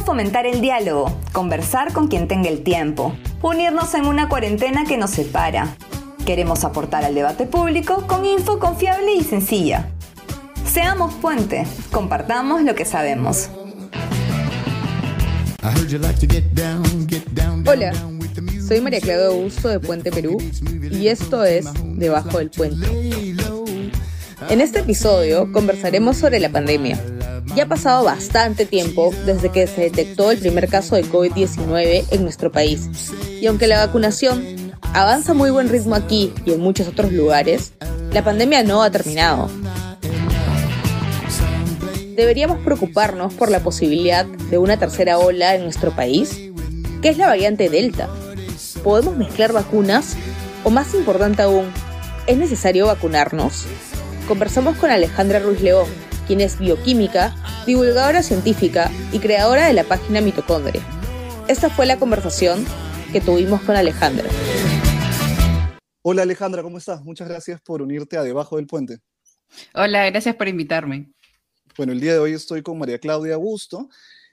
[0.00, 5.10] Fomentar el diálogo, conversar con quien tenga el tiempo, unirnos en una cuarentena que nos
[5.10, 5.76] separa.
[6.26, 9.88] Queremos aportar al debate público con info confiable y sencilla.
[10.66, 13.48] Seamos puente, compartamos lo que sabemos.
[17.66, 17.92] Hola,
[18.68, 20.36] soy María Claudia Augusto de Puente Perú
[20.90, 21.66] y esto es
[21.96, 22.86] Debajo del Puente.
[24.50, 27.00] En este episodio conversaremos sobre la pandemia.
[27.54, 32.22] Ya ha pasado bastante tiempo desde que se detectó el primer caso de COVID-19 en
[32.22, 32.88] nuestro país.
[33.40, 34.44] Y aunque la vacunación
[34.92, 37.72] avanza a muy buen ritmo aquí y en muchos otros lugares,
[38.12, 39.48] la pandemia no ha terminado.
[42.16, 46.40] ¿Deberíamos preocuparnos por la posibilidad de una tercera ola en nuestro país?
[47.02, 48.08] ¿Qué es la variante Delta?
[48.82, 50.16] ¿Podemos mezclar vacunas?
[50.64, 51.70] O más importante aún,
[52.26, 53.66] ¿es necesario vacunarnos?
[54.26, 55.86] conversamos con Alejandra Ruiz León,
[56.26, 57.34] quien es bioquímica,
[57.66, 60.82] divulgadora científica y creadora de la página Mitocondria.
[61.48, 62.64] Esta fue la conversación
[63.12, 64.28] que tuvimos con Alejandra.
[66.02, 67.02] Hola Alejandra, ¿cómo estás?
[67.02, 68.98] Muchas gracias por unirte a Debajo del Puente.
[69.74, 71.12] Hola, gracias por invitarme.
[71.76, 73.88] Bueno, el día de hoy estoy con María Claudia Augusto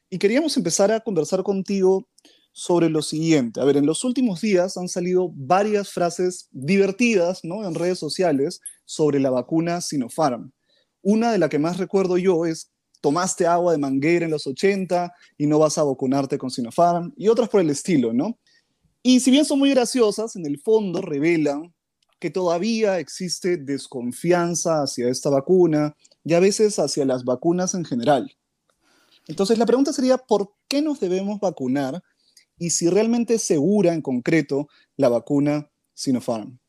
[0.09, 2.07] y queríamos empezar a conversar contigo
[2.51, 3.61] sobre lo siguiente.
[3.61, 7.65] A ver, en los últimos días han salido varias frases divertidas ¿no?
[7.65, 10.51] en redes sociales sobre la vacuna Sinopharm.
[11.01, 12.71] Una de las que más recuerdo yo es,
[13.01, 17.27] tomaste agua de manguera en los 80 y no vas a vacunarte con Sinopharm, y
[17.27, 18.37] otras por el estilo, ¿no?
[19.01, 21.73] Y si bien son muy graciosas, en el fondo revelan
[22.19, 28.31] que todavía existe desconfianza hacia esta vacuna y a veces hacia las vacunas en general.
[29.27, 32.03] Entonces la pregunta sería, ¿por qué nos debemos vacunar
[32.61, 36.60] y si realmente es segura en concreto la vacuna Sinopharm.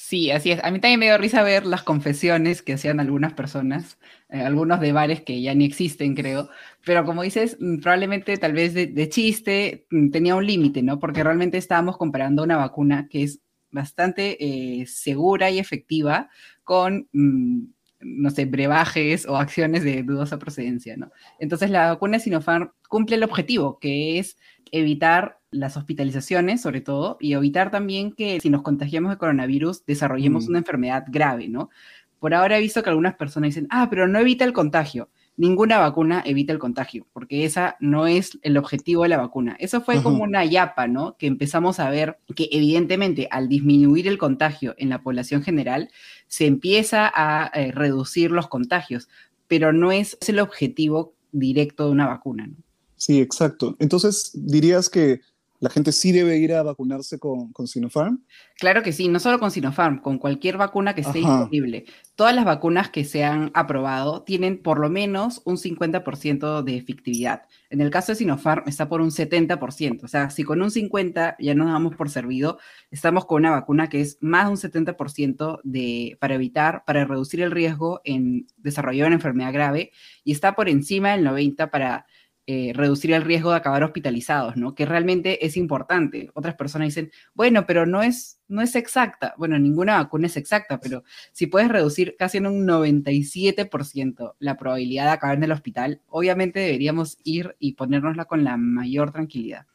[0.00, 0.62] Sí, así es.
[0.62, 4.78] A mí también me dio risa ver las confesiones que hacían algunas personas, eh, algunos
[4.78, 6.48] de bares que ya ni existen, creo.
[6.84, 11.00] Pero como dices, mm, probablemente tal vez de, chiste mm, tenía un límite, ¿no?
[11.00, 13.40] Porque realmente estábamos comparando una vacuna que es
[13.72, 16.30] bastante eh, segura y efectiva
[16.62, 17.64] con mm,
[18.00, 21.10] no sé, brebajes o acciones de dudosa procedencia, ¿no?
[21.40, 24.38] Entonces la vacuna Sinopharm cumple el objetivo, que es
[24.70, 30.46] evitar las hospitalizaciones, sobre todo, y evitar también que si nos contagiamos de coronavirus desarrollemos
[30.46, 30.48] mm.
[30.48, 31.70] una enfermedad grave, ¿no?
[32.18, 35.78] Por ahora he visto que algunas personas dicen, ah, pero no evita el contagio ninguna
[35.78, 39.56] vacuna evita el contagio, porque esa no es el objetivo de la vacuna.
[39.60, 41.16] Eso fue como una yapa, ¿no?
[41.16, 45.90] Que empezamos a ver que evidentemente al disminuir el contagio en la población general,
[46.26, 49.08] se empieza a eh, reducir los contagios,
[49.46, 52.56] pero no es el objetivo directo de una vacuna, ¿no?
[52.96, 53.76] Sí, exacto.
[53.78, 55.20] Entonces, dirías que
[55.60, 58.22] ¿La gente sí debe ir a vacunarse con, con, Sinopharm?
[58.56, 61.84] Claro que sí, no solo con Sinopharm, con cualquier vacuna que esté disponible.
[62.14, 67.42] Todas las vacunas que se han aprobado tienen por lo menos un 50% de efectividad.
[67.70, 70.04] En el caso de Sinopharm está por un 70%.
[70.04, 72.58] O sea, si con un 50% ya nos damos por servido,
[72.92, 77.40] estamos con una vacuna que es más de un 70% de, para evitar, para reducir
[77.40, 79.90] el riesgo en desarrollar una enfermedad grave
[80.22, 82.06] y está por encima del 90% para
[82.50, 84.74] eh, reducir el riesgo de acabar hospitalizados, ¿no?
[84.74, 86.30] Que realmente es importante.
[86.32, 89.34] Otras personas dicen, bueno, pero no es, no es exacta.
[89.36, 95.04] Bueno, ninguna vacuna es exacta, pero si puedes reducir casi en un 97% la probabilidad
[95.04, 99.66] de acabar en el hospital, obviamente deberíamos ir y ponérnosla con la mayor tranquilidad.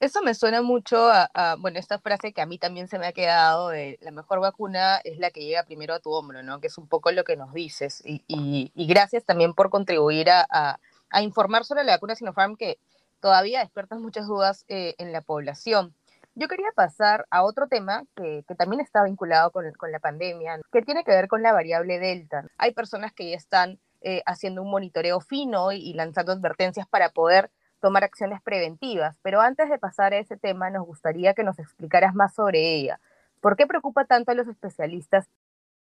[0.00, 3.12] Eso me suena mucho a, bueno, esta frase que a mí también se me ha
[3.12, 6.60] quedado de la mejor vacuna es la que llega primero a tu hombro, ¿no?
[6.60, 8.02] Que es un poco lo que nos dices.
[8.04, 10.78] Y, gracias también por contribuir a a
[11.22, 12.78] informar sobre la vacuna Sinopharm que
[13.20, 15.94] todavía despierta muchas dudas eh, en la población.
[16.34, 21.02] Yo quería pasar a otro tema que, también está vinculado con, la pandemia, que tiene
[21.02, 22.44] que ver con la variable Delta.
[22.58, 27.50] Hay personas que ya están eh, haciendo un monitoreo fino y, lanzando advertencias para poder
[27.80, 32.14] tomar acciones preventivas, pero antes de pasar a ese tema nos gustaría que nos explicaras
[32.14, 33.00] más sobre ella.
[33.40, 35.28] ¿Por qué preocupa tanto a los especialistas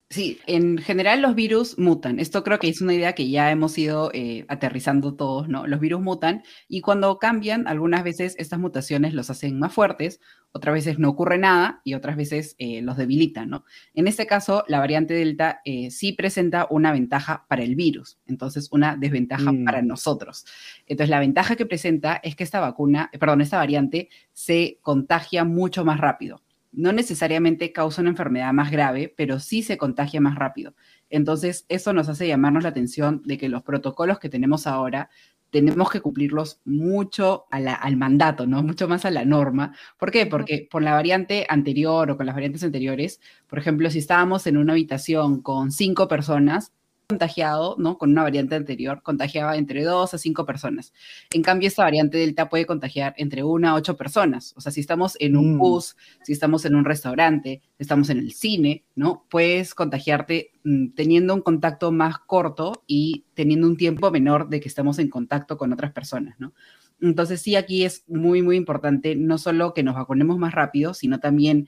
[0.09, 2.19] Sí, en general los virus mutan.
[2.19, 5.66] Esto creo que es una idea que ya hemos ido eh, aterrizando todos, ¿no?
[5.66, 10.20] Los virus mutan y cuando cambian, algunas veces estas mutaciones los hacen más fuertes,
[10.52, 13.66] otras veces no ocurre nada y otras veces eh, los debilitan, ¿no?
[13.96, 18.70] En este caso, la variante Delta eh, sí presenta una ventaja para el virus, entonces
[18.72, 19.66] una desventaja mm.
[19.66, 20.46] para nosotros.
[20.85, 25.84] Entonces, la ventaja que presenta es que esta vacuna, perdón, esta variante se contagia mucho
[25.84, 26.42] más rápido
[26.73, 30.75] no necesariamente causa una enfermedad más grave, pero sí se contagia más rápido.
[31.09, 35.09] Entonces, eso nos hace llamarnos la atención de que los protocolos que tenemos ahora
[35.52, 38.64] tenemos que cumplirlos mucho al mandato, ¿no?
[38.64, 39.75] Mucho más a la norma.
[39.99, 40.25] ¿Por qué?
[40.25, 44.58] Porque por la variante anterior o con las variantes anteriores, por ejemplo, si estábamos en
[44.58, 46.73] una habitación con cinco personas,
[47.13, 47.99] contagiado, ¿no?
[47.99, 50.93] Con una variante anterior, contagiaba entre dos a cinco personas.
[51.31, 54.53] En cambio, esta variante Delta puede contagiar entre una a ocho personas.
[54.57, 55.57] O sea, si estamos en un mm.
[55.59, 59.25] bus, si estamos en un restaurante, si estamos en el cine, ¿no?
[59.29, 64.69] Puedes contagiarte mm, teniendo un contacto más corto y teniendo un tiempo menor de que
[64.69, 66.53] estamos en contacto con otras personas, ¿no?
[66.99, 71.19] Entonces sí, aquí es muy, muy importante no solo que nos vacunemos más rápido, sino
[71.19, 71.67] también,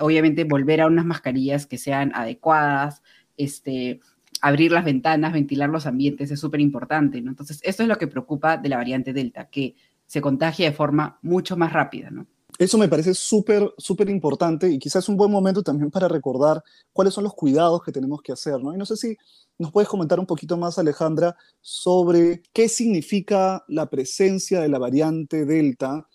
[0.00, 3.02] obviamente, volver a unas mascarillas que sean adecuadas,
[3.36, 4.00] este,
[4.40, 7.18] abrir las ventanas, ventilar los ambientes, es súper importante.
[7.18, 9.76] Entonces, esto es lo que preocupa de la variante Delta, que
[10.06, 12.10] se contagia de forma mucho más rápida.
[12.58, 17.14] Eso me parece súper, súper importante y quizás un buen momento también para recordar cuáles
[17.14, 18.74] son los cuidados que tenemos que hacer, ¿no?
[18.74, 19.16] Y no sé si
[19.58, 25.44] nos puedes comentar un poquito más, Alejandra, sobre qué significa la presencia de la variante
[25.44, 26.07] Delta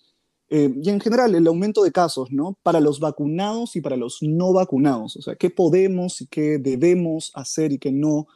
[0.56, 2.56] eh, y en general el aumento de casos, ¿no?
[2.62, 5.16] Para los vacunados y para los no vacunados.
[5.16, 8.28] O sea, qué podemos y qué debemos hacer y qué no,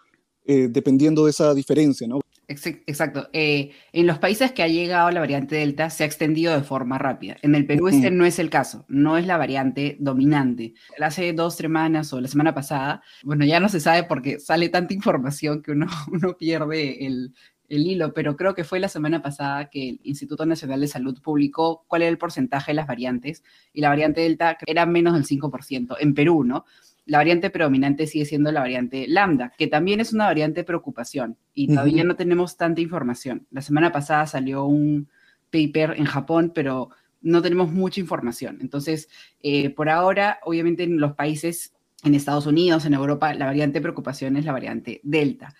[0.45, 2.19] eh, dependiendo de esa diferencia, ¿no?
[2.49, 3.29] Exacto.
[3.33, 6.99] Eh, en los países que ha llegado la variante Delta se ha extendido de forma
[6.99, 7.37] rápida.
[7.43, 10.75] En el Perú este no es el caso, no es la variante dominante.
[11.01, 14.93] Hace dos semanas o la semana pasada, bueno, ya no se sabe porque sale tanta
[14.93, 17.33] información que uno, uno pierde el,
[17.69, 21.21] el hilo, pero creo que fue la semana pasada que el Instituto Nacional de Salud
[21.23, 23.43] publicó cuál era el porcentaje de las variantes
[23.73, 26.65] y la variante Delta era menos del 5% en Perú, ¿no?
[27.09, 31.39] la variante predominante sigue siendo la variante lambda, que también es una variante de preocupación
[31.55, 33.47] y todavía no tenemos tanta información.
[33.51, 35.09] La semana pasada salió un
[35.51, 36.91] paper en Japón, pero
[37.23, 38.59] no tenemos mucha información.
[38.61, 39.09] Entonces,
[39.43, 41.73] eh, por ahora, obviamente en los países,
[42.05, 45.55] en Estados Unidos, en Europa, la variante de preocupación es la variante delta.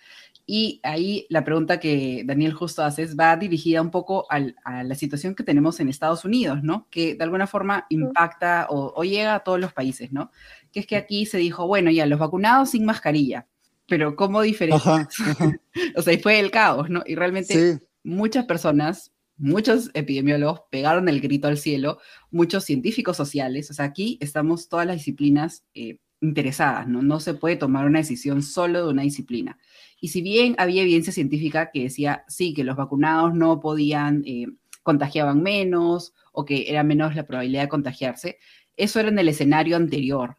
[0.51, 4.39] Y ahí la pregunta que Daniel justo hace va dirigida un poco a
[4.81, 6.87] la situación que tenemos en Estados Unidos, ¿no?
[6.89, 10.31] Que de alguna forma impacta o, o, llega a todos los países, ¿no?
[10.71, 13.45] Que es que aquí se dijo, bueno, ya los vacunados sin mascarilla,
[13.85, 15.07] pero ¿cómo diferencia?
[15.95, 17.03] o sea, y fue el caos, ¿no?
[17.05, 21.99] Y realmente muchas personas, muchos epidemiólogos pegaron el grito al cielo,
[22.31, 27.03] muchos científicos sociales, o sea, aquí estamos todas las disciplinas eh, interesadas, ¿no?
[27.03, 29.59] No se puede tomar una decisión solo de una disciplina.
[29.99, 34.47] Y si bien había evidencia científica que decía, sí, que los vacunados no podían, eh,
[34.83, 38.37] contagiaban menos o que era menos la probabilidad de contagiarse,
[38.77, 40.37] eso era en el escenario anterior,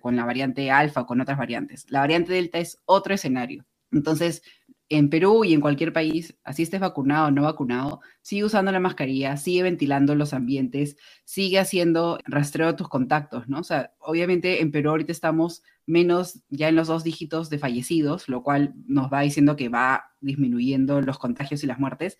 [0.00, 1.86] con la variante alfa o con otras variantes.
[1.90, 3.64] La variante delta es otro escenario.
[3.90, 4.42] Entonces,
[4.90, 8.80] en Perú y en cualquier país, así estés vacunado o no vacunado, sigue usando la
[8.80, 13.60] mascarilla, sigue ventilando los ambientes, sigue haciendo rastreo de tus contactos, ¿no?
[13.60, 18.28] O sea, obviamente en Perú ahorita estamos menos ya en los dos dígitos de fallecidos,
[18.28, 22.18] lo cual nos va diciendo que va disminuyendo los contagios y las muertes,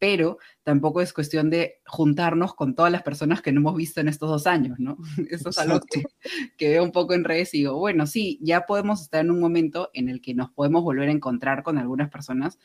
[0.00, 4.08] pero tampoco es cuestión de juntarnos con todas las personas que no hemos visto en
[4.08, 4.96] estos dos años, ¿no?
[5.30, 5.78] Eso es algo
[6.56, 9.38] que, veo un poco en redes y digo, bueno, sí, ya podemos estar en un
[9.38, 12.58] momento en el que nos podemos volver a encontrar con algunas personas,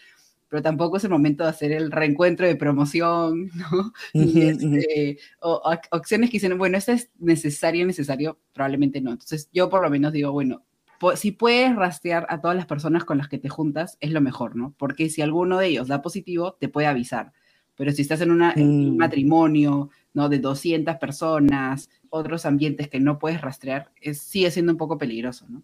[0.47, 3.93] pero tampoco es el momento de hacer el reencuentro de promoción, ¿no?
[4.13, 5.61] Este, o,
[5.91, 9.11] opciones que dicen, bueno, esto es necesario, necesario, probablemente no.
[9.11, 10.64] Entonces yo por lo menos digo, bueno,
[11.15, 14.55] si puedes rastrear a todas las personas con las que te juntas, es lo mejor,
[14.55, 14.73] ¿no?
[14.77, 17.31] Porque si alguno de ellos da positivo, te puede avisar.
[17.75, 18.97] Pero si estás en, un mm.
[18.97, 20.29] matrimonio, ¿no?
[20.29, 25.45] De 200 personas, otros ambientes que no puedes rastrear, es, sigue siendo un poco peligroso,
[25.49, 25.61] ¿no?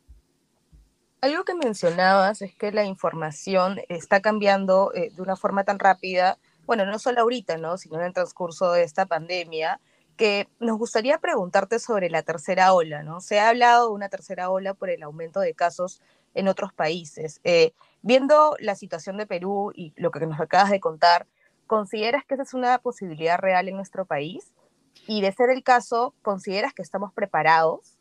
[1.22, 6.40] Algo que mencionabas es que la información está cambiando eh, de una forma tan rápida,
[6.66, 7.78] bueno, no solo ahorita, ¿no?
[7.78, 9.80] Sino en el transcurso de esta pandemia,
[10.22, 13.22] que nos gustaría preguntarte sobre la tercera ola, ¿no?
[13.22, 16.00] Se ha hablado de una tercera ola por el aumento de casos
[16.36, 17.42] en otros países.
[17.44, 17.74] Eh,
[18.04, 21.26] viendo la situación de Perú y lo que nos acabas de contar,
[21.66, 24.54] ¿consideras que esa es una posibilidad real en nuestro país?
[25.08, 27.98] Y de ser el caso, ¿consideras que estamos preparados?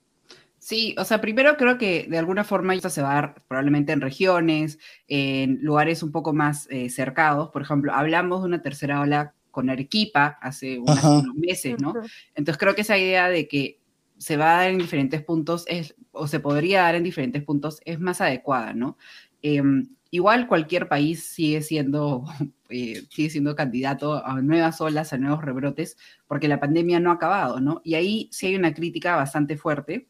[0.58, 3.92] Sí, o sea, primero creo que de alguna forma esto se va a dar probablemente
[3.92, 7.48] en regiones, en lugares un poco más eh, cercados.
[7.48, 11.94] Por ejemplo, hablamos de una tercera ola con Arequipa hace unos meses, ¿no?
[12.34, 13.80] Entonces creo que esa idea de que
[14.20, 17.80] se va a dar en diferentes puntos es, o se podría dar en diferentes puntos
[17.86, 18.98] es más adecuada, ¿no?
[19.40, 22.24] Em, igual cualquier país sigue siendo,
[22.68, 27.14] eh, sigue siendo candidato a nuevas olas, a nuevos rebrotes, porque la pandemia no ha
[27.14, 27.80] acabado, ¿no?
[27.82, 30.06] Y ahí sí hay una crítica bastante fuerte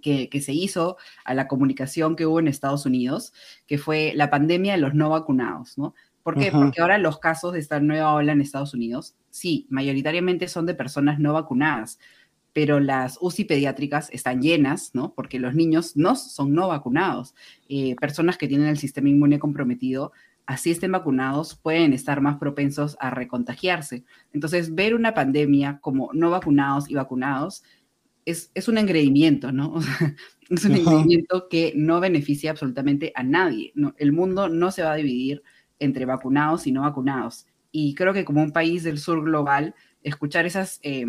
[0.00, 3.32] que, que, se hizo a la comunicación que hubo en Estados Unidos,
[3.66, 5.94] que fue la pandemia de los no vacunados, ¿no?
[6.22, 6.52] ¿Por qué?
[6.52, 10.74] Porque ahora los casos de esta nueva ola en Estados Unidos, sí, mayoritariamente son de
[10.74, 11.98] personas no vacunadas,
[12.52, 15.14] pero las UCI pediátricas están llenas, ¿no?
[15.14, 17.34] Porque los niños no son no vacunados.
[17.68, 20.12] Eh, personas que tienen el sistema inmune comprometido,
[20.46, 24.04] así estén vacunados, pueden estar más propensos a recontagiarse.
[24.32, 27.64] Entonces, ver una pandemia como no vacunados y vacunados
[28.26, 29.76] es, es un engreimiento, ¿no?
[30.50, 33.72] es un engreimiento que no beneficia absolutamente a nadie.
[33.74, 33.94] ¿no?
[33.96, 35.42] El mundo no se va a dividir
[35.82, 37.46] entre vacunados y no vacunados.
[37.70, 41.06] Y creo que como un país del sur global, escuchar esas, eh,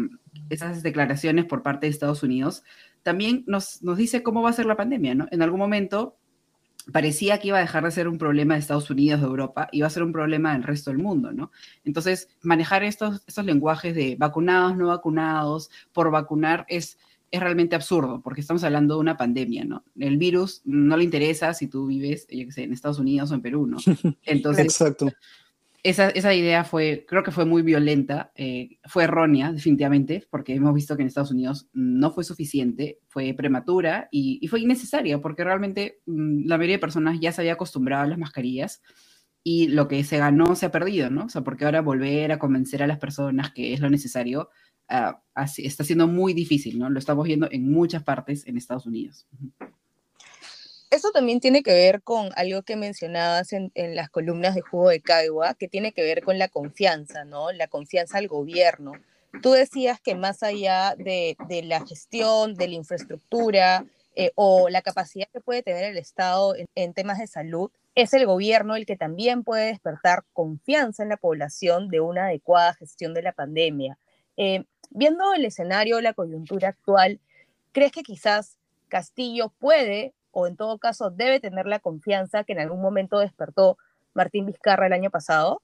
[0.49, 2.63] esas declaraciones por parte de Estados Unidos
[3.03, 5.27] también nos, nos dice cómo va a ser la pandemia, ¿no?
[5.31, 6.17] En algún momento
[6.91, 9.87] parecía que iba a dejar de ser un problema de Estados Unidos, de Europa, iba
[9.87, 11.51] a ser un problema del resto del mundo, ¿no?
[11.83, 16.97] Entonces, manejar estos, estos lenguajes de vacunados, no vacunados, por vacunar es,
[17.33, 19.83] es realmente absurdo, porque estamos hablando de una pandemia, ¿no?
[19.97, 23.33] El virus no le interesa si tú vives, yo qué sé, en Estados Unidos o
[23.33, 23.77] en Perú, ¿no?
[24.23, 25.09] Entonces, Exacto
[25.83, 30.73] esa, esa, idea fue, creo que fue muy violenta, eh, fue errónea definitivamente, porque hemos
[30.73, 35.43] visto que en Estados Unidos no fue suficiente, fue prematura y, y fue innecesaria, porque
[35.43, 38.81] realmente mm, la mayoría de personas ya se había acostumbrado a las mascarillas
[39.43, 41.25] y lo que se ganó se ha perdido, ¿no?
[41.25, 44.49] O sea, porque ahora volver a convencer a las personas que es lo necesario
[44.89, 46.89] uh, así, está siendo muy difícil, ¿no?
[46.89, 49.25] Lo estamos viendo en muchas partes en Estados Unidos.
[50.93, 55.01] Eso también tiene que ver con algo que mencionabas en, las columnas de Jugo de
[55.01, 57.51] Caigua, que tiene que ver con la confianza, ¿no?
[57.51, 58.91] La confianza al gobierno.
[59.41, 65.27] Tú decías que más allá de, la gestión, de la infraestructura eh, o la capacidad
[65.33, 69.43] que puede tener el Estado en, temas de salud, es el gobierno el que también
[69.43, 73.97] puede despertar confianza en la población de una adecuada gestión de la pandemia.
[74.37, 77.19] Eh, viendo el escenario, la coyuntura actual,
[77.71, 78.57] ¿crees que quizás
[78.87, 83.77] Castillo puede o en todo caso debe tener la confianza que en algún momento despertó
[84.13, 85.61] Martín Vizcarra el año pasado?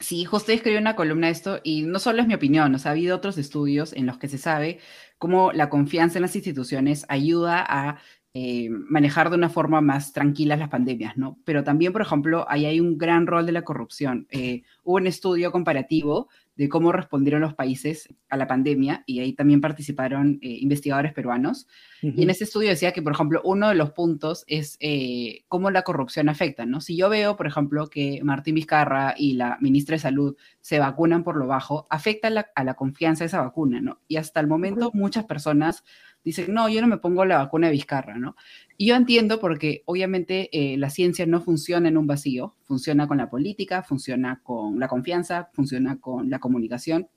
[0.00, 2.90] Sí, justo escribí una columna de esto y no solo es mi opinión, o sea,
[2.90, 4.80] ha habido otros estudios en los que se sabe
[5.16, 8.00] cómo la confianza en las instituciones ayuda a
[8.34, 11.38] eh, manejar de una forma más tranquila las pandemias, ¿no?
[11.44, 14.26] Pero también, por ejemplo, ahí hay un gran rol de la corrupción.
[14.30, 19.32] Eh, hubo un estudio comparativo de cómo respondieron los países a la pandemia y ahí
[19.32, 21.66] también participaron eh, investigadores peruanos.
[22.02, 25.70] Y en ese estudio decía que, por ejemplo, uno de los puntos es eh, cómo
[25.70, 26.80] la corrupción afecta, ¿no?
[26.80, 31.22] Si yo veo, por ejemplo, que Martín Vizcarra y la ministra de Salud se vacunan
[31.22, 34.00] por lo bajo, afecta a la confianza de esa vacuna, ¿no?
[34.08, 35.84] Y hasta el momento muchas personas
[36.24, 38.36] dicen, no, yo no me pongo la vacuna de Vizcarra, ¿no?
[38.76, 43.18] Y yo entiendo porque obviamente eh, la ciencia no funciona en un vacío, funciona con
[43.18, 47.08] la política, funciona con la confianza, funciona con la comunicación,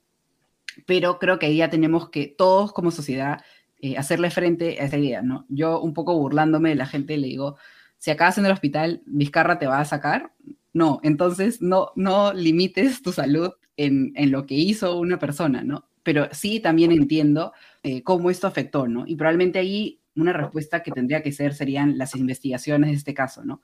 [0.86, 3.40] pero creo que ahí ya tenemos que todos como sociedad
[3.80, 5.46] eh, hacerle frente a esa idea, ¿no?
[5.48, 7.56] Yo un poco burlándome de la gente le digo,
[7.98, 10.32] si acabas en el hospital, Vizcarra te va a sacar.
[10.72, 15.88] No, entonces no, no limites tu salud en, en lo que hizo una persona, ¿no?
[16.06, 19.08] Pero sí también entiendo eh, cómo esto afectó, ¿no?
[19.08, 23.44] Y probablemente ahí una respuesta que tendría que ser serían las investigaciones de este caso,
[23.44, 23.60] ¿no?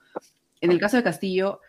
[0.60, 1.60] En el caso de Castillo,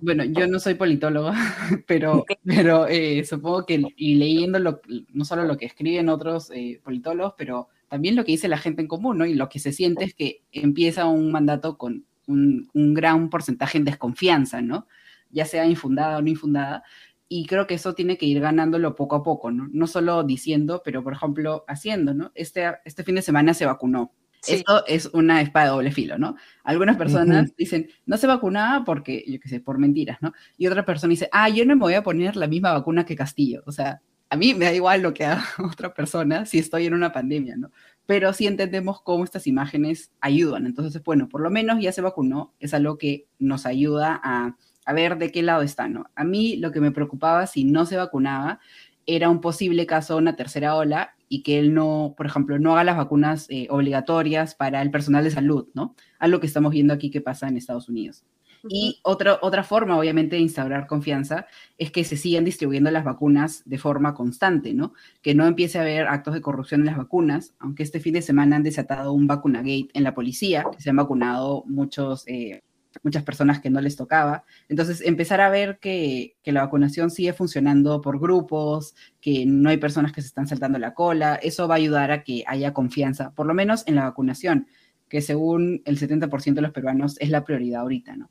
[0.00, 1.32] bueno, yo no soy politólogo,
[1.88, 4.80] pero, pero eh, supongo que y leyendo lo,
[5.12, 8.82] no solo lo que escriben otros eh, politólogos, pero también lo que dice la gente
[8.82, 9.26] en común, ¿no?
[9.26, 13.76] Y lo que se siente es que empieza un mandato con un, un gran porcentaje
[13.76, 14.86] en desconfianza, ¿no?
[15.32, 16.84] Ya sea infundada o no infundada,
[17.28, 19.68] y creo que eso tiene que ir ganándolo poco a poco, ¿no?
[19.72, 22.30] No solo diciendo, pero por ejemplo haciendo, ¿no?
[22.34, 24.12] Este, este fin de semana se vacunó.
[24.46, 26.36] Esto es una espada de doble filo, ¿no?
[26.62, 30.32] Algunas personas dicen, no se vacunaba porque, yo qué sé, por mentiras, ¿no?
[30.56, 33.16] Y otra persona dice, ah, yo no me voy a poner la misma vacuna que
[33.16, 33.64] Castillo.
[33.66, 36.94] O sea, a mí me da igual lo que haga otra persona si estoy en
[36.94, 37.70] una pandemia, ¿no?
[38.06, 40.66] Pero sí entendemos cómo estas imágenes ayudan.
[40.66, 44.56] Entonces, bueno, por lo menos ya se vacunó, es algo que nos ayuda a
[44.86, 46.06] a ver de qué lado está, ¿no?
[46.14, 48.60] A mí lo que me preocupaba si no se vacunaba
[49.04, 52.72] era un posible caso de una tercera ola y que él no, por ejemplo, no
[52.72, 55.94] haga las vacunas eh, obligatorias para el personal de salud, ¿no?
[56.18, 58.24] Algo que estamos viendo aquí que pasa en Estados Unidos.
[58.68, 61.46] Y otra, otra forma, obviamente, de instaurar confianza
[61.78, 64.92] es que se sigan distribuyendo las vacunas de forma constante, ¿no?
[65.22, 68.22] Que no empiece a haber actos de corrupción en las vacunas, aunque este fin de
[68.22, 72.62] semana han desatado un vacunagate en la policía, que se han vacunado muchos eh,
[73.02, 74.44] muchas personas que no les tocaba.
[74.68, 80.12] Entonces, empezar a ver que, la vacunación sigue funcionando por grupos, que no hay personas
[80.12, 83.46] que se están saltando la cola, eso va a ayudar a que haya confianza, por
[83.46, 84.66] lo menos en la vacunación,
[85.08, 88.30] que según el 70% de los peruanos es la prioridad ahorita, ¿no?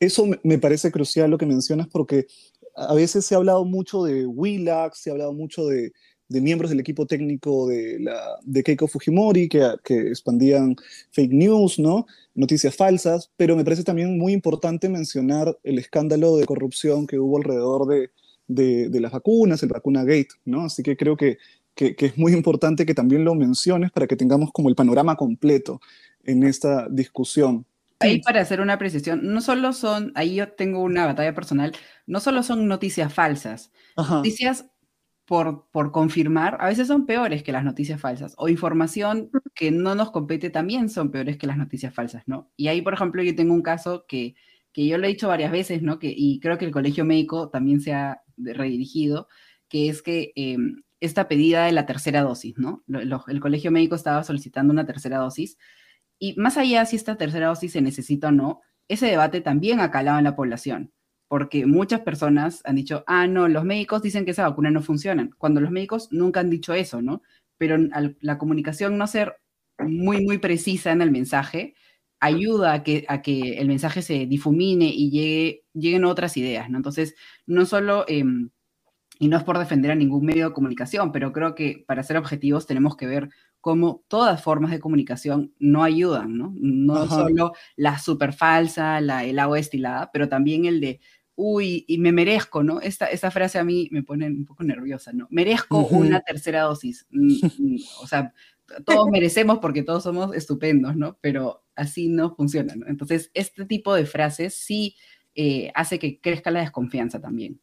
[0.00, 2.26] Eso me parece crucial lo que mencionas porque
[2.74, 5.92] a veces se ha hablado mucho de WILAC, se ha hablado mucho de,
[6.28, 10.76] de miembros del equipo técnico de, la, de Keiko Fujimori que, que, expandían
[11.12, 12.06] fake news, ¿no?
[12.36, 17.38] noticias falsas, pero me parece también muy importante mencionar el escándalo de corrupción que hubo
[17.38, 18.10] alrededor de,
[18.46, 20.62] de, de las vacunas, el vacuna gate, ¿no?
[20.62, 21.38] Así que creo que,
[21.74, 25.16] que, que, es muy importante que también lo menciones para que tengamos como el panorama
[25.16, 25.80] completo
[26.24, 27.64] en esta discusión.
[28.00, 31.72] Ahí para hacer una precisión, no solo son, ahí yo tengo una batalla personal,
[32.06, 34.66] no solo son noticias falsas, noticias
[35.26, 39.94] por, por confirmar, a veces son peores que las noticias falsas, o información que no
[39.94, 42.50] nos compete también son peores que las noticias falsas, ¿no?
[42.56, 44.36] Y ahí, por ejemplo, yo tengo un caso que,
[44.72, 45.98] que yo lo he dicho varias veces, ¿no?
[45.98, 49.28] Que, y creo que el colegio médico también se ha redirigido,
[49.68, 52.84] que es que em, esta pedida de la tercera dosis, ¿no?
[52.88, 55.58] el colegio médico estaba solicitando una tercera dosis
[56.18, 59.90] y más allá si esta tercera dosis se necesita o no, ese debate también ha
[59.90, 60.92] calado en la población,
[61.28, 65.28] porque muchas personas han dicho, ah, no, los médicos dicen que esa vacuna no funciona,
[65.38, 67.22] cuando los médicos nunca han dicho eso, ¿no?
[67.58, 67.76] Pero
[68.20, 69.36] la comunicación no ser
[69.78, 71.74] muy, muy precisa en el mensaje
[72.20, 76.76] ayuda a que, a que el mensaje se difumine y llegue, lleguen otras ideas, ¿no?
[76.78, 77.14] Entonces,
[77.46, 78.04] no solo...
[78.08, 78.50] Em,
[79.18, 82.18] y no es por defender a ningún medio de comunicación, pero creo que para ser
[82.18, 83.30] objetivos tenemos que ver
[83.62, 86.52] cómo todas formas de comunicación no ayudan, ¿no?
[86.56, 91.00] No solo la super falsa, la, el agua destilada, pero también el de,
[91.36, 92.80] uy, y me merezco, ¿no?
[92.80, 95.28] Esta, esta frase a mí me pone un poco nerviosa, ¿no?
[95.30, 97.06] Merezco una tercera dosis.
[97.10, 98.32] Mm, mm, o sea,
[98.84, 101.18] todos merecemos porque todos somos estupendos, ¿no?
[101.20, 102.86] Pero así no funciona, ¿no?
[102.88, 104.96] Entonces, este tipo de frases sí
[105.34, 107.60] eh, hace que crezca la desconfianza también.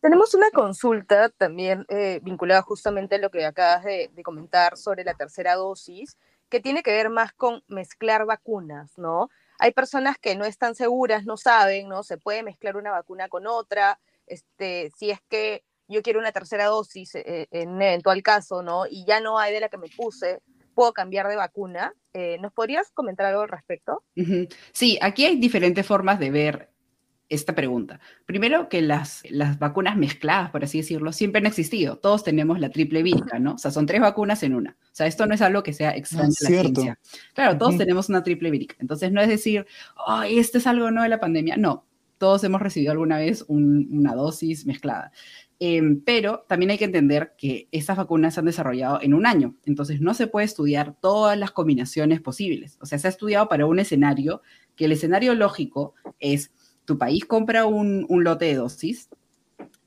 [0.00, 5.14] Tenemos una consulta también eh, vinculada justamente a lo que acabas de, comentar sobre la
[5.14, 6.16] tercera dosis,
[6.48, 9.30] que tiene que ver más con mezclar vacunas, ¿no?
[9.58, 12.02] Hay personas que no están seguras, no saben, ¿no?
[12.02, 16.66] Se puede mezclar una vacuna con otra, este, si es que yo quiero una tercera
[16.66, 18.86] dosis eh, en eventual caso, ¿no?
[18.90, 20.40] Y ya no hay de la que me puse,
[20.74, 21.94] puedo cambiar de vacuna.
[22.12, 24.02] Eh, ¿Nos podrías comentar algo al respecto?
[24.72, 26.75] Sí, aquí hay diferentes formas de ver
[27.28, 28.00] esta pregunta.
[28.24, 31.98] Primero, que las, las vacunas mezcladas, por así decirlo, siempre han existido.
[31.98, 33.54] Todos tenemos la triple vírica, ¿no?
[33.54, 34.76] O sea, son tres vacunas en una.
[34.82, 36.98] O sea, esto no es algo que sea extraño de la ciencia.
[37.34, 38.76] Claro, todos tenemos una triple vírica.
[38.78, 39.66] Entonces, no es decir,
[40.06, 41.56] oh, este es algo no de la pandemia.
[41.56, 41.84] No,
[42.18, 45.10] todos hemos recibido alguna vez una dosis mezclada.
[45.58, 49.56] Em, pero también hay que entender que estas vacunas se han desarrollado en un año.
[49.64, 52.78] Entonces, no se puede estudiar todas las combinaciones posibles.
[52.80, 54.42] O sea, se ha estudiado para un escenario
[54.76, 56.52] que el escenario lógico es
[56.86, 59.10] tu país compra un, lote de dosis,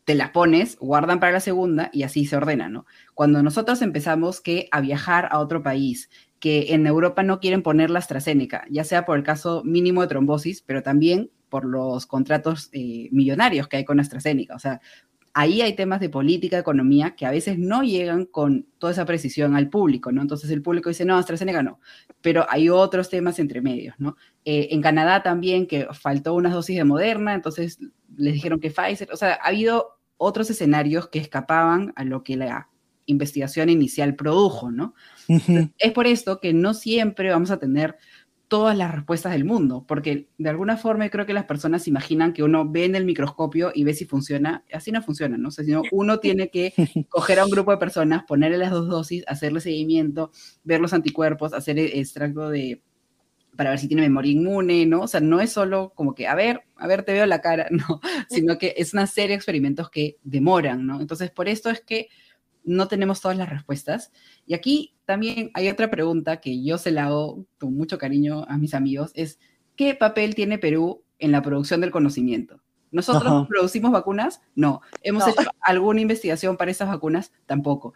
[0.05, 2.85] te las pones, guardan para la segunda y así se ordena, ¿no?
[3.15, 6.09] Cuando nosotros empezamos que a viajar a otro país,
[6.39, 10.07] que en Europa no quieren poner la AstraZeneca, ya sea por el caso mínimo de
[10.07, 14.55] trombosis, pero también por los contratos eh, millonarios que hay con AstraZeneca.
[14.55, 14.81] O sea,
[15.33, 19.55] ahí hay temas de política, economía, que a veces no llegan con toda esa precisión
[19.55, 20.21] al público, ¿no?
[20.21, 21.79] Entonces el público dice, no, AstraZeneca no,
[22.21, 24.15] pero hay otros temas entre medios, ¿no?
[24.45, 27.79] Eh, en Canadá también, que faltó unas dosis de Moderna, entonces
[28.17, 32.35] les dijeron que Pfizer, o sea, ha habido otros escenarios que escapaban a lo que
[32.35, 32.69] la
[33.05, 34.93] investigación inicial produjo, ¿no?
[35.77, 37.97] Es por esto que no siempre vamos a tener
[38.49, 42.43] todas las respuestas del mundo, porque de alguna forma creo que las personas imaginan que
[42.43, 45.49] uno ve en el microscopio y ve si funciona, así no funciona, ¿no?
[45.49, 46.73] O sea, sino uno tiene que
[47.09, 50.31] coger a un grupo de personas, ponerle las dos dosis, hacerle seguimiento,
[50.63, 52.81] ver los anticuerpos, hacer e-, extracto de
[53.55, 55.01] para ver si tiene memoria inmune, ¿no?
[55.01, 57.67] O sea, no es solo como que, a ver, a ver, te veo la cara,
[57.71, 61.01] no, sino que es una serie de experimentos que demoran, ¿no?
[61.01, 62.07] Entonces, por esto es que
[62.69, 64.11] no tenemos todas las respuestas.
[64.45, 68.57] Y aquí también hay otra pregunta que yo se la hago con mucho cariño a
[68.57, 69.39] mis amigos, es
[69.75, 72.61] ¿qué papel tiene Perú en la producción del conocimiento?
[72.91, 74.41] ¿Nosotros producimos vacunas?
[74.55, 74.81] No.
[75.01, 77.31] ¿Hemos hecho alguna investigación para esas vacunas?
[77.45, 77.93] Tampoco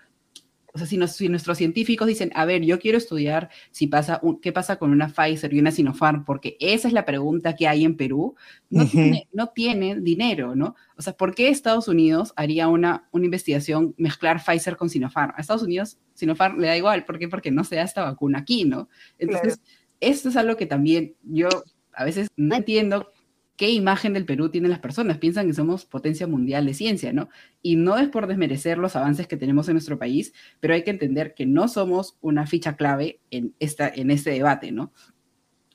[0.76, 4.78] o sea, si, nuestros científicos dicen, a ver, yo quiero estudiar si pasa qué pasa
[4.78, 8.36] con una Pfizer y una Sinopharm, porque esa es la pregunta que hay en Perú,
[8.72, 10.76] no, tienen dinero, ¿no?
[10.98, 15.34] O sea, ¿por qué Estados Unidos haría una, una investigación mezclar Pfizer con Sinopharm?
[15.38, 17.28] A Estados Unidos Sinopharm le da igual, ¿por qué?
[17.28, 18.90] Porque no se da esta vacuna aquí, ¿no?
[19.20, 19.62] Entonces,
[20.00, 21.50] esto es algo que también yo
[21.94, 23.12] a veces no entiendo
[23.56, 25.18] qué imagen del Perú tienen las personas.
[25.18, 27.30] Piensan que somos potencia mundial de ciencia, ¿no?
[27.62, 30.92] Y no es por desmerecer los avances que tenemos en nuestro país, pero hay que
[30.92, 34.94] entender que no somos una ficha clave en, esta, en este debate, ¿no?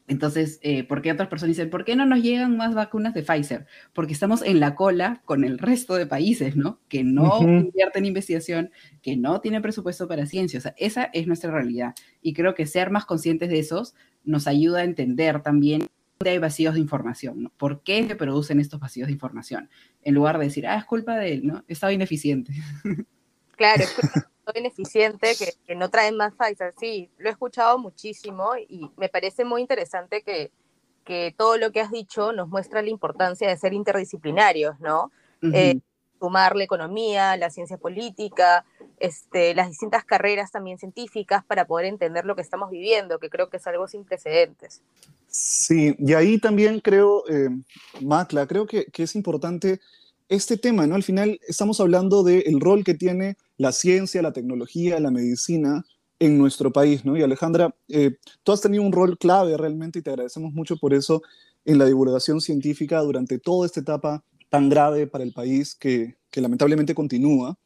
[0.08, 3.22] Entonces, eh, ¿por qué otras personas dicen, ¿por qué no nos llegan más vacunas de
[3.22, 3.66] Pfizer?
[3.92, 6.80] Porque estamos en la cola con el resto de países, ¿no?
[6.88, 8.70] Que no invierten en investigación,
[9.02, 10.58] que no tienen presupuesto para ciencia.
[10.58, 11.94] O sea, esa es nuestra realidad.
[12.22, 15.82] Y creo que ser más conscientes de esos nos ayuda a entender también
[16.30, 17.52] hay vacíos de información, ¿no?
[17.56, 19.68] ¿Por qué se producen estos vacíos de información?
[20.02, 21.64] En lugar de decir, ah, es culpa de él, ¿no?
[21.68, 22.52] Estaba ineficiente.
[23.56, 26.74] Claro, es culpa ineficiente que, que, no traen más Pfizer.
[26.78, 30.52] Sí, lo he escuchado muchísimo y me parece muy interesante que,
[31.08, 35.10] que todo lo que has dicho nos muestra la importancia de ser interdisciplinarios, ¿no?
[35.54, 35.80] Eh,
[36.18, 38.64] sumar la economía, la ciencia política,
[38.98, 43.48] este, las distintas carreras también científicas para poder entender lo que estamos viviendo, que creo
[43.48, 44.82] que es algo sin precedentes.
[45.28, 47.50] Sí, y ahí también creo, eh,
[48.00, 49.80] Macla, creo que, que, es importante
[50.28, 50.94] este tema, ¿no?
[50.94, 55.84] Al final estamos hablando del rol que tiene la ciencia, la tecnología, la medicina
[56.18, 57.16] en nuestro país, ¿no?
[57.16, 60.92] Y Alejandra, eh, tú has tenido un rol clave realmente y te agradecemos mucho por
[60.92, 61.22] eso
[61.64, 66.94] en la divulgación científica durante toda esta etapa tan grave para el país que, lamentablemente
[66.94, 67.58] continúa.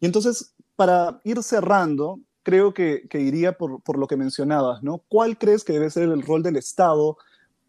[0.00, 5.02] Y entonces, para ir cerrando, creo que, iría por, por, lo que mencionabas, ¿no?
[5.08, 7.18] ¿Cuál crees que debe ser el rol del Estado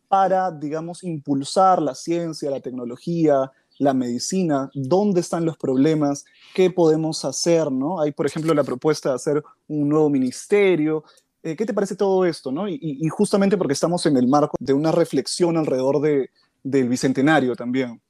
[0.07, 7.23] para, digamos, impulsar la ciencia, la tecnología, la medicina, dónde están los problemas, qué podemos
[7.25, 8.01] hacer, ¿no?
[8.01, 11.03] Hay, por ejemplo, la propuesta de hacer un nuevo ministerio.
[11.43, 12.67] Eh, ¿Qué te parece todo esto, no?
[12.67, 16.29] Y, justamente porque estamos en el marco de una reflexión alrededor de,
[16.63, 18.01] del bicentenario también.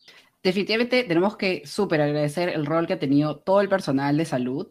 [0.47, 4.69] Definitivamente tenemos que súper agradecer el rol que ha tenido todo el personal de salud.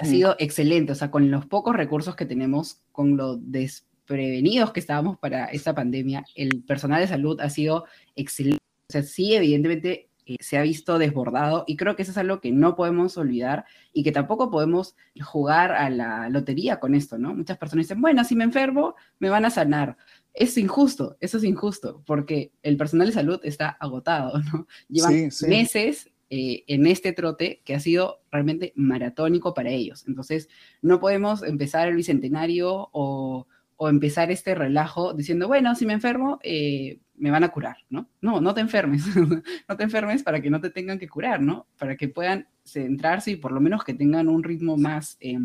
[0.00, 4.80] Ha sido excelente, o sea, con los pocos recursos que tenemos, con lo desprevenidos que
[4.80, 7.84] estábamos para esta pandemia, el personal de salud ha sido
[8.16, 8.64] excelente.
[8.88, 12.40] O sea, sí, evidentemente eh, se ha visto desbordado y creo que eso es algo
[12.40, 17.32] que no podemos olvidar y que tampoco podemos jugar a la lotería con esto, ¿no?
[17.32, 19.96] Muchas personas dicen, bueno, si me enfermo, me van a sanar.
[20.34, 24.66] Es injusto, eso es injusto, porque el personal de salud está agotado, ¿no?
[24.88, 30.04] Llevan meses eh, en este trote que ha sido realmente maratónico para ellos.
[30.08, 30.48] Entonces,
[30.80, 36.38] no podemos empezar el bicentenario o, o empezar este relajo diciendo, bueno, si me enfermo,
[36.42, 38.08] eh, me van a curar, ¿no?
[38.20, 39.04] No, no te enfermes,
[39.68, 41.66] no te enfermes para que no te tengan que curar, ¿no?
[41.78, 45.38] Para que puedan centrarse y por lo menos que tengan un ritmo más eh,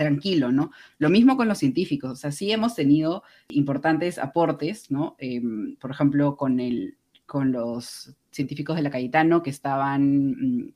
[0.00, 0.70] tranquilo, ¿no?
[0.96, 5.14] Lo mismo con los científicos, o sea, sí hemos tenido importantes aportes, ¿no?
[5.18, 10.74] Em, por ejemplo, con, el, con los científicos de la Cayetano que estaban mm,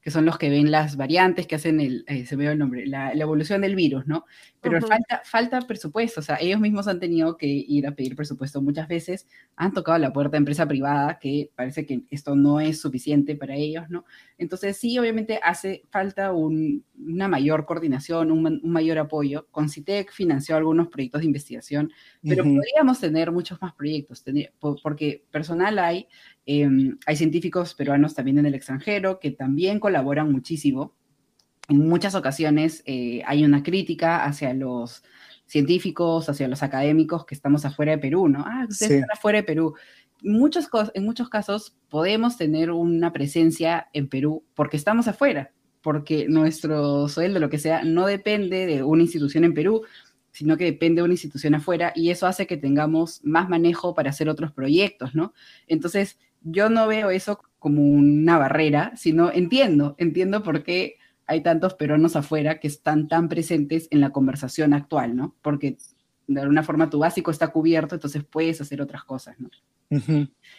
[0.00, 2.58] que son los que ven las variantes, que hacen el, eh, se me dio el
[2.58, 4.24] nombre, la, evolución del virus, ¿no?
[4.62, 8.62] Pero falta, falta presupuesto, o sea, ellos mismos han tenido que ir a pedir presupuesto
[8.62, 12.80] muchas veces, han tocado la puerta de empresa privada, que parece que esto no es
[12.80, 14.04] suficiente para ellos, ¿no?
[14.38, 19.48] Entonces sí, obviamente hace falta una mayor coordinación, un, mayor apoyo.
[19.50, 24.24] Concitec financió algunos proyectos de investigación, pero podríamos tener muchos más proyectos,
[24.82, 26.08] porque personal hay,
[26.52, 30.96] Em, hay científicos peruanos también en el extranjero que también colaboran muchísimo.
[31.68, 35.04] En muchas ocasiones eh, hay una crítica hacia los
[35.46, 38.44] científicos, hacia los académicos que estamos afuera de Perú, ¿no?
[38.44, 39.76] Ah, ustedes están afuera de Perú.
[40.24, 47.06] Muchos, en muchos casos podemos tener una presencia en Perú porque estamos afuera, porque nuestro
[47.06, 49.82] sueldo, lo que sea, no depende de una institución en Perú,
[50.32, 54.10] sino que depende de una institución afuera y eso hace que tengamos más manejo para
[54.10, 55.32] hacer otros proyectos, ¿no?
[55.68, 61.74] Entonces, yo no veo eso como una barrera, sino entiendo, entiendo por qué hay tantos
[61.74, 65.36] peruanos afuera que están tan presentes en la conversación actual, ¿no?
[65.42, 65.76] Porque
[66.26, 69.50] de alguna forma tu básico está cubierto, entonces puedes hacer otras cosas, ¿no?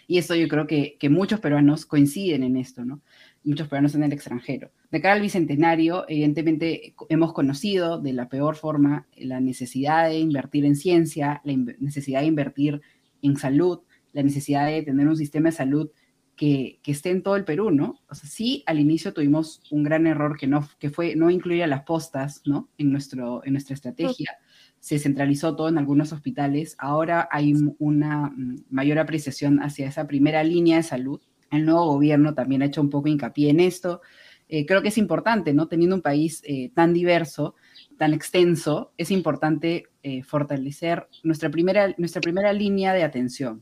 [0.08, 3.02] Y eso yo creo que, que, muchos peruanos coinciden en esto, ¿no?
[3.46, 4.72] Muchos peruanos en el extranjero.
[4.92, 10.66] De cara al Bicentenario, evidentemente hemos conocido de la peor forma la necesidad de invertir
[10.66, 12.82] en ciencia, la necesidad de invertir
[13.22, 13.80] en salud,
[14.14, 15.90] la necesidad de tener un sistema de salud
[16.36, 18.00] que, que, esté en todo el Perú, ¿no?
[18.10, 21.64] O sea, sí, al inicio tuvimos un gran error que, no, que fue no incluir
[21.64, 22.70] a las postas, ¿no?
[22.78, 24.38] En, nuestro, en nuestra estrategia.
[24.80, 26.76] Se centralizó todo en algunos hospitales.
[26.80, 31.22] Ahora hay una mm, mayor apreciación hacia esa primera línea de salud.
[31.52, 34.02] El nuevo gobierno también ha hecho un poco hincapié en esto.
[34.48, 35.68] Eh, creo que es importante, ¿no?
[35.68, 37.56] Teniendo un país eh, tan diverso,
[38.02, 43.62] tan extenso, es importante eh, fortalecer nuestra primera, nuestra primera línea de atención.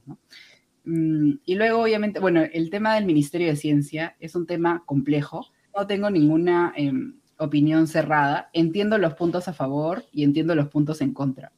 [0.86, 5.48] Mm, y luego, obviamente, bueno, el tema del Ministerio de Ciencia es un tema complejo.
[5.76, 8.50] No tengo ninguna em, opinión cerrada.
[8.54, 11.52] Entiendo los puntos a favor y entiendo los puntos en contra.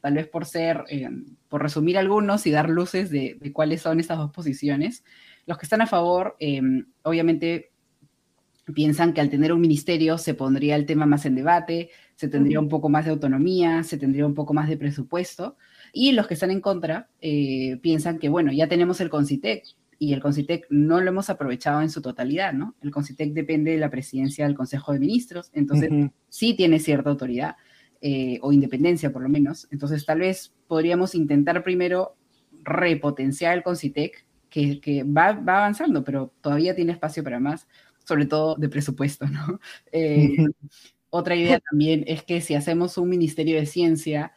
[0.00, 3.98] Tal vez por ser, em, por resumir algunos y dar luces de, de, cuáles son
[3.98, 5.02] estas dos posiciones.
[5.46, 7.72] Los que están a favor, em, obviamente,
[8.72, 12.60] piensan que al tener un ministerio se pondría el tema más en debate, se tendría
[12.60, 15.56] un poco más de autonomía, se tendría un poco más de presupuesto.
[15.90, 19.64] Y los que están en contra eh, piensan que, bueno, ya tenemos el CONCITEC
[19.98, 22.74] y el CONCITEC no lo hemos aprovechado en su totalidad, ¿no?
[22.82, 25.90] El CONCITEC depende de la presidencia del Consejo de Ministros, entonces
[26.28, 27.56] sí tiene cierta autoridad
[28.02, 29.66] eh, o independencia por lo menos.
[29.70, 32.16] Entonces tal vez podríamos intentar primero
[32.64, 37.66] repotenciar el CONCITEC, que, que va, va avanzando, pero todavía tiene espacio para más
[38.04, 39.60] sobre todo de presupuesto, ¿no?
[39.92, 40.36] Eh,
[41.10, 44.32] otra idea también es que si hacemos un ministerio de ciencia,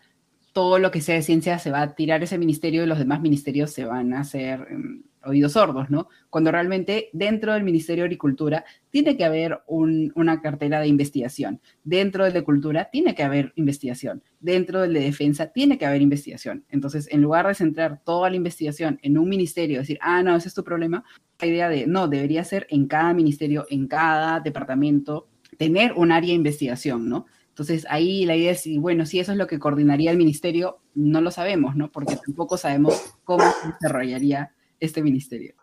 [0.53, 3.21] todo lo que sea de ciencia se va a tirar ese ministerio y los demás
[3.21, 6.09] ministerios se van a hacer, em, oídos sordos, ¿no?
[6.29, 12.29] Cuando realmente dentro del Ministerio de Agricultura tiene que haber una cartera de investigación, dentro
[12.29, 16.65] de Cultura tiene que haber investigación, dentro del de Defensa tiene que haber investigación.
[16.69, 20.49] Entonces, en lugar de centrar toda la investigación en un ministerio, decir, ah, no, ese
[20.49, 21.03] es tu problema,
[21.39, 26.29] la idea de, no, debería ser en cada ministerio, en cada departamento, tener un área
[26.29, 27.25] de investigación, ¿no?
[27.53, 31.21] Entonces ahí la idea es, bueno, si eso es lo que coordinaría el ministerio, no
[31.21, 31.91] lo sabemos, ¿no?
[31.91, 33.43] Porque tampoco sabemos cómo
[33.79, 35.53] desarrollaría este ministerio.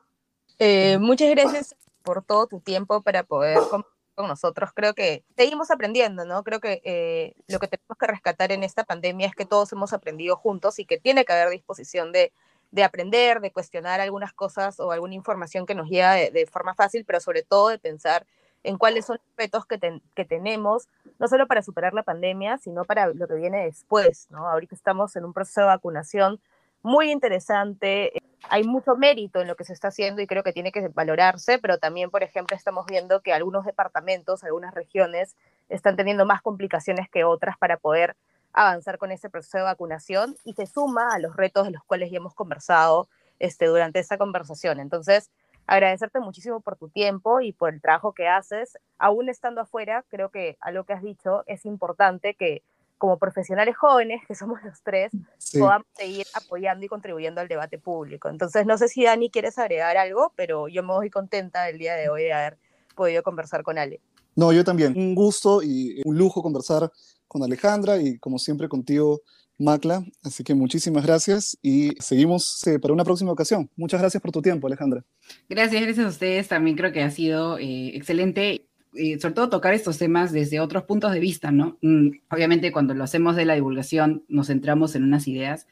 [0.61, 3.85] Eh, muchas gracias por todo tu tiempo para poder con,
[4.19, 4.71] nosotros.
[4.75, 6.45] Creo que seguimos aprendiendo, ¿no?
[6.45, 9.95] Creo que eh, lo que tenemos que rescatar en esta pandemia es que todos hemos
[9.95, 12.31] aprendido juntos y que tiene que haber disposición de,
[12.71, 17.07] de aprender, de cuestionar algunas cosas o alguna información que nos llega de forma fácil,
[17.07, 18.27] pero sobre todo de pensar
[18.63, 22.85] en cuáles son los retos que, que, tenemos, no solo para superar la pandemia, sino
[22.85, 24.49] para lo que viene después, ¿no?
[24.49, 26.41] Ahorita estamos en un proceso de vacunación
[26.83, 28.13] muy interesante,
[28.49, 31.59] hay mucho mérito en lo que se está haciendo y creo que tiene que valorarse,
[31.59, 35.37] pero también, por ejemplo, estamos viendo que algunos departamentos, algunas regiones
[35.69, 38.17] están teniendo más complicaciones que otras para poder
[38.53, 42.11] avanzar con ese proceso de vacunación y se suma a los retos de los cuales
[42.11, 44.81] ya hemos conversado este, durante esta conversación.
[44.81, 45.31] Entonces,
[45.71, 48.77] agradecerte muchísimo por tu tiempo y por el trabajo que haces.
[48.99, 52.65] Aún estando afuera, creo que a lo que has dicho es importante que
[52.99, 55.13] como profesionales jóvenes, que somos los tres,
[55.57, 58.29] podamos seguir apoyando y contribuyendo al debate público.
[58.29, 61.95] Entonces, no sé si Dani quieres agregar algo, pero yo me voy contenta el día
[61.95, 62.59] de hoy de haber
[62.97, 64.01] podido conversar con Ale.
[64.35, 64.99] No, yo también.
[64.99, 66.91] Un gusto y un lujo conversar
[67.29, 69.21] con Alejandra y como siempre contigo,
[69.61, 70.05] Macla.
[70.23, 73.71] Así que muchísimas gracias y seguimos eh, para una próxima ocasión.
[73.77, 75.05] Muchas gracias por tu tiempo, Alejandra.
[75.49, 76.49] Gracias, gracias a ustedes.
[76.49, 78.67] También creo que ha sido eh, excelente.
[78.95, 81.79] Eh, sobre todo tocar estos temas desde otros puntos de vista, ¿no?
[81.81, 85.69] Mm, obviamente cuando lo hacemos de la divulgación nos centramos en unas ideas,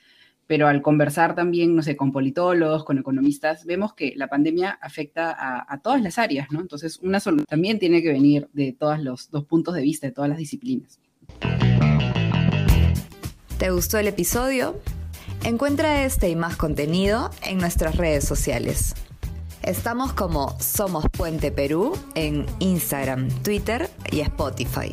[0.46, 5.32] pero al conversar también, no sé, con politólogos, con economistas, vemos que la pandemia afecta
[5.32, 6.60] a, a todas las áreas, ¿no?
[6.60, 10.12] Entonces, una solución también tiene que venir de todos los dos puntos de vista, de
[10.12, 11.00] todas las disciplinas.
[13.58, 14.80] ¿Te gustó el episodio?
[15.42, 18.94] Encuentra este y más contenido en nuestras redes sociales.
[19.62, 24.92] Estamos como Somos Puente Perú en Instagram, Twitter y Spotify.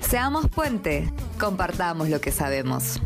[0.00, 2.98] Seamos puente, compartamos lo que sabemos.